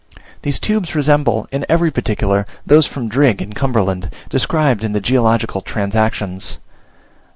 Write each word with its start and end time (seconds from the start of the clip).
These 0.41 0.57
tubes 0.59 0.95
resemble 0.95 1.47
in 1.51 1.63
every 1.69 1.91
particular 1.91 2.47
those 2.65 2.87
from 2.87 3.07
Drigg 3.07 3.39
in 3.39 3.53
Cumberland, 3.53 4.09
described 4.31 4.83
in 4.83 4.93
the 4.93 4.99
Geological 4.99 5.61
Transactions. 5.61 6.57